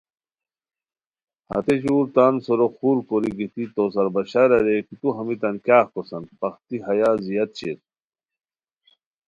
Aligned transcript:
ہتے 1.49 1.75
ژور 1.83 2.05
تان 2.15 2.33
سورو 2.45 2.67
خور 2.75 2.97
کوری 3.09 3.31
گیتی 3.37 3.63
تو 3.73 3.83
سار 3.93 4.07
بشار 4.15 4.49
اریر 4.57 4.81
کی 4.87 4.95
تو 5.01 5.07
ہمیتان 5.19 5.55
کیاغ 5.65 5.85
کوسان 5.93 6.23
پختی 6.39 6.77
ہیا 6.87 7.09
زیاد 7.25 7.49
شیر 7.57 7.77